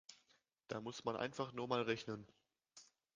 Da 0.67 0.81
muss 0.81 1.05
man 1.05 1.15
einfach 1.15 1.53
nur 1.53 1.67
mal 1.67 1.83
rechnen. 1.83 2.25